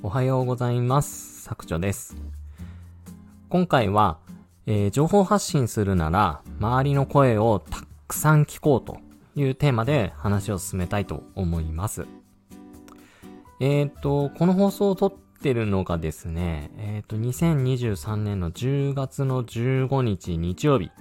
[0.00, 1.42] おはようございます。
[1.42, 2.16] 作長です。
[3.48, 4.18] 今回は、
[4.64, 8.98] えー、情報発信するなら、周りの声をたくさん聞こうと
[9.34, 12.06] いうテーマで話を進めたいと思います。
[13.58, 20.92] えっ、と、この放送を撮ってるのがですね、えっ、と、2023年の10月の15日日曜日。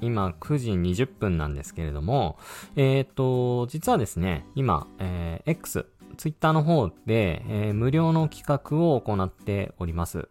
[0.00, 2.38] 今9時20分なんですけれども、
[2.76, 5.84] えっ、と、実はですね、今、え X、
[6.18, 10.28] ツイッターの方で、えー、無料の企画を行っております。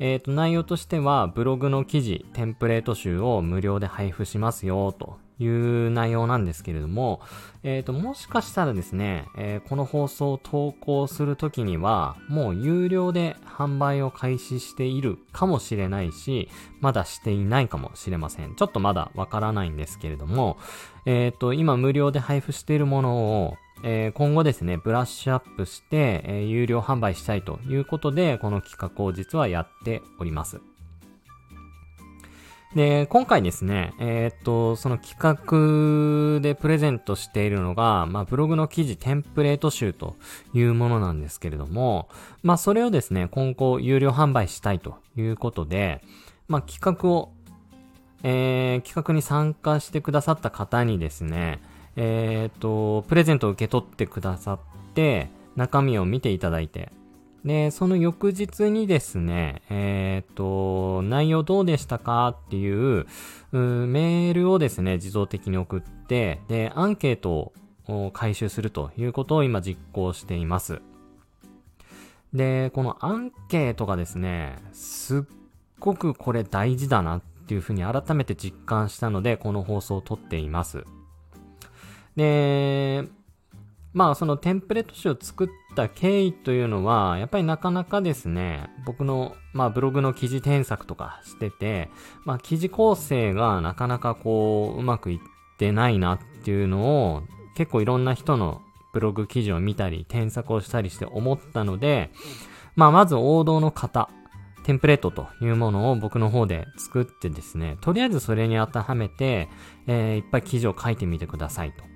[0.00, 7.20] えっ、ー、と、内容としては、ブログの記事、テンプレート集を無料で配布しますよ、という内容なんですけれども、
[7.62, 16.48] えっ、ー、と、もしかしたらですね、えー、この放送を投稿するときには、もう有料で販売を開始しているかもしれないし、
[16.80, 18.56] まだしていないかもしれません。
[18.56, 20.58] ちょっとまだわからないんですけれども、
[21.06, 30.60] えっ、と、今無料で配布しているものを、えー、今後ですね、ブラッシュアップして、えー、有料販売したいということで、この企画を実はやっております。
[32.74, 40.16] で、今回ですね、えー、っと、その企画でプレゼントしているのが、まあ、ブログの記事テンプレート集と
[40.52, 42.10] いうものなんですけれども、
[42.42, 46.02] まあ、それをですね、今後有料販売したいということで、
[46.48, 47.32] まあ、企画を、
[48.22, 51.62] えー、企画に参加してくださった方にですね、
[51.96, 54.58] えっ、と、プレゼントを受け取ってくださっ
[54.94, 56.92] て、中身を見ていただいて、
[57.44, 63.06] で、その翌日にですね、えっ、と、内容どうでしたかっていう
[63.52, 67.52] う、メールをですね、自動的に送って、で、アンケート
[67.86, 70.82] を回収するということを今実行しています。
[72.34, 75.22] で、このアンケートがですね、すっ
[75.78, 80.84] ごくこれ大事だなっていうふうに改めて実感したので、この放送を撮っています。
[82.16, 83.04] で、
[83.92, 91.88] まあそのテンプレート集を作った経緯というのは、やっぱりなかなかですね、僕の、まあブログの記事添削とかしてて、
[92.26, 95.18] まあ記事構成がなかなかこう、うまくいっ
[95.58, 97.22] てないなっていうのを、
[97.56, 98.60] 結構いろんな人の
[98.92, 102.10] ブログ記事を見たり、添削をしたりして思ったので、
[102.74, 104.10] まあまず王道の型、
[104.64, 109.48] テンプレートというものを僕の方で作ってですね、とりあえずそれに当てはめて、
[109.86, 111.95] えー、いっぱい記事を書いてみてくださいと。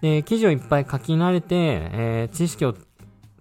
[0.00, 2.74] で、記事をいっぱい書き慣れて、えー、知識を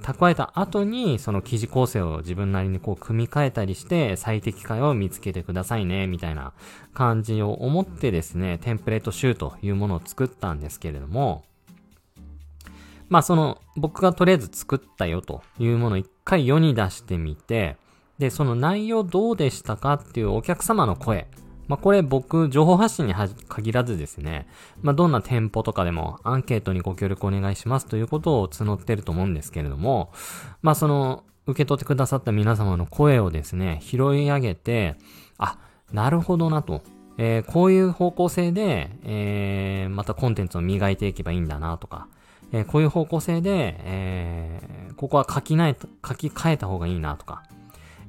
[0.02, 6.54] 蓄えた後に、その記事構成を自分なりにこう組み替えたりして、最適解を見つけてくださいね、みたいな
[6.94, 11.44] 感じを思ってですね、テンプレート集というものを作ったんですけれども、
[13.10, 17.78] まあその、僕がとりあえず作ったよというものを一回世に出してみて、
[18.18, 21.28] で、その内容どうでしたかっていうお客様の声、
[21.68, 24.48] まあ、これ僕、情報発信に限らずですね、
[24.82, 30.12] まあ、どんな店舗とかでもアンケートにご協力お願いしますということを募ってると思うんですけれども、
[30.62, 34.96] まあ、その、受け取ってくださった皆様の声をですね、拾い上げて、
[35.38, 35.60] あ、
[35.92, 36.82] なるほどなと。
[37.18, 42.08] えー、こういう方向性で、えー、またコンテンツを磨いていけばいいんだなとか、
[42.52, 47.44] えー、こういう方向性で、えー、ここは書きない、書き換えた方がいいなとか、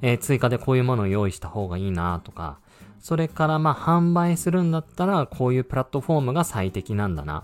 [0.01, 2.59] えー、追加でこういうものを用意した方がいいなとか、
[2.99, 7.43] それからまあ販売するんだったらこういうプラットフォームが最適なんだな。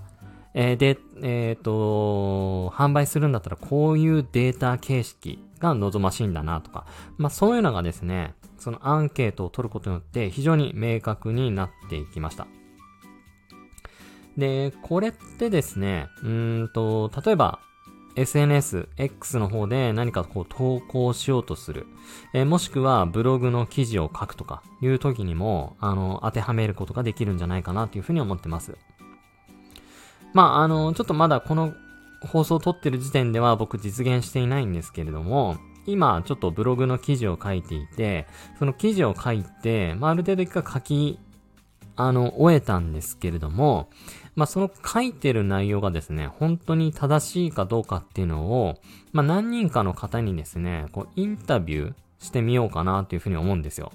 [0.54, 6.86] えー、で、えっ、ー、と、販売するんだったらこういうデータ形式が望ましいんだなとか。
[7.18, 12.48] まあそういうのがですね、そのアンケートを取ることによって非常に明確になっていきました。
[14.38, 17.60] で、これってですね、うんと、例えば、
[18.16, 21.88] SNS、X の方で何かこう投稿しようとする。
[22.34, 28.78] えー、もしくはブログの記事を書くとかいう時にも、あの、当てはめることができるんじゃないかなというふうに思ってます。
[30.34, 31.74] まあ、あの、ちょっとまだこの
[32.22, 41.20] 放送を撮ってる時点では僕実現していないんですけれども、今ちょっとブログの記事を書いていて、その記事を書いて、まあ、ある程度一回書き、
[41.96, 43.90] あの、終えたんですけれども、
[44.36, 48.80] まあ、その書いてる内容がですね、本当に正しいかどうかっていうのを、
[49.12, 53.92] まあ、何人かの方にですね、こう、インタビューしてみようかなというふうに思うんですよ。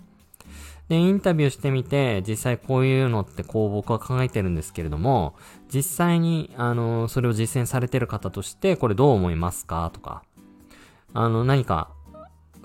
[0.89, 5.35] で、インタビューしてみて、実際こういうのってこう僕は考えてるんですけれども、
[5.73, 10.23] 実際に、あの、それを実践されてる方として、これどう思いますかとか、
[11.13, 11.91] あの、何か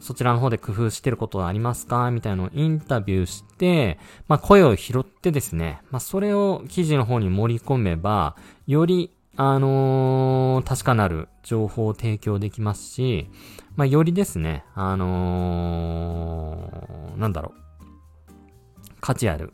[0.03, 2.11] そちらの方で工夫してることはありますか？
[2.11, 3.97] みたいなのをインタビューして、
[4.27, 8.35] まあ、声を拾ってですね、まあ、それを記事の方に盛り込めば、
[8.67, 13.29] より、あのー、確かなる情報を提供できますし、
[13.77, 18.33] まあ、よりですね、あのー、なんだろう、
[18.99, 19.53] 価値ある、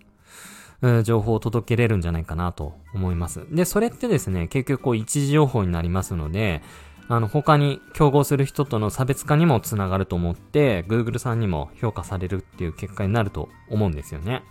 [1.03, 3.45] 情報を届けれるんじゃないかなと思います。
[3.51, 6.61] で、それってですね、結局こう一時情報になりますので、
[7.09, 14.43] あの、他に競合する人との差別化にもつながると思って、Google さんにも評価されるっていう結果になると思うんですよね。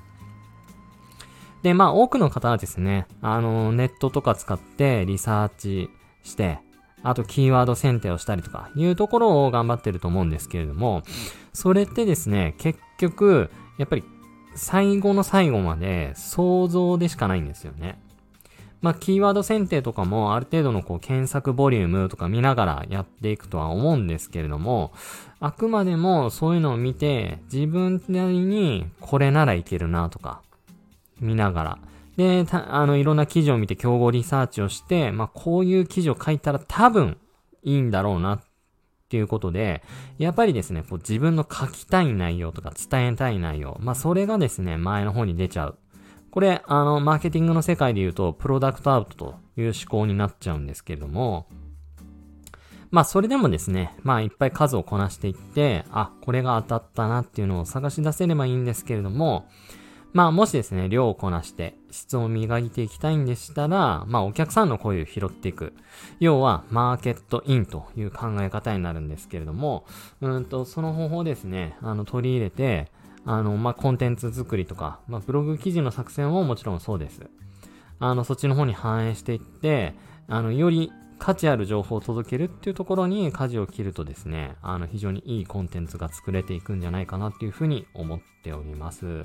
[1.62, 5.88] で、まあ、多くの方はですね、あの、ネットとか使ってリサーチ
[6.24, 6.58] して、
[7.04, 11.02] あとキーワード選定をしたりとかいうところを頑張ってると思うんですけれども、
[11.52, 14.02] それってですね、結局、やっぱり
[14.56, 18.00] 最後の最後まで想像でしかないんですよね。
[18.80, 24.92] まあ、キーワード選定とかもある程度のこう検索ボリュームとか見ながらやっていくとは思うんですけれども、
[25.40, 30.42] あくまでもそういうのを見て自分なりにこれならいけるなとか
[31.20, 31.78] 見ながら。
[32.16, 37.16] で、あの、いろんな記事を見て競合リサーチをして、まあ、こういう記事を書いたら多分
[37.62, 38.40] いいんだろうなっ
[39.08, 39.82] ていうことで、
[40.18, 45.78] やっぱりですね、こう自分の書きたい内容とか伝えたい内容、まあ、それがですね、前の方に出ちゃう。
[46.30, 51.46] これ、あの、マーケティングの世界で言うと、プロダクトアウトという思考になっちゃうんですけれども、
[52.90, 59.48] まあ、それでもですね、まあ、いっぱい数をこなしていって、あ、これが当たったなっていうのを探し出せればいいんですけれども、
[60.14, 65.74] まあ、もしですね、量をこなして質を磨いていきたいんでしたら、まあ、お客さんの声を拾っていく。
[66.18, 69.84] 要は、マーケットインという考え方になるんですけれども、
[70.22, 72.90] うんと、その方法ですね、あの、取り入れて、
[73.24, 77.20] あの、まあ、コンテンツ作りとか、まあ、ブログ記事の作戦ももちろんそうです。
[78.00, 79.94] あの、そっちの方に反映していって、
[80.28, 89.24] あの、より価値ある情報を届けるっていうところに舵を切るとですね、あの、非常にいいコンテンツが作れていくんじゃないかなっていうふうに思っております。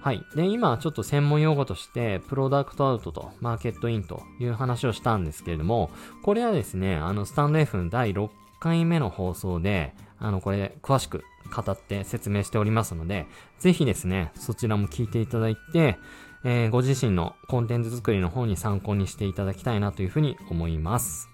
[0.00, 0.24] はい。
[0.34, 5.90] で、今ちょっと専門用語として、プロダクトアウトとマーケットインという話をしたんですけれども、
[6.22, 8.30] これはですね、あの、スタンド F の第6
[8.60, 13.26] 回目の放送で、あの、これ、詳しく語って説明しておりますので、
[13.58, 15.98] ぜひですね、そちらも聞いていただいて、
[16.44, 21.28] えー、ご自身のコンテンツ作りの方に参考にしていただきたいなというふうに思います。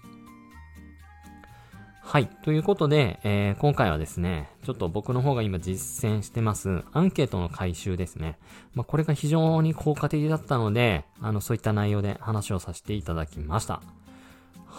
[2.01, 2.27] はい。
[2.27, 8.37] ということで、えー、今回はですね、ちょっと僕の方が今実践してます、アンケートの回収ですね。
[8.75, 13.81] まあ、これが非常に効果的だったので、あの、そういった内容で話をさせていただきました。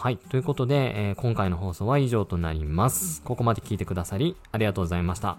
[0.01, 0.17] はい。
[0.17, 3.21] ということで、えー、今回の放送は以上となります。
[3.23, 5.39] ここまで聞いてくださり、ありがとうございました。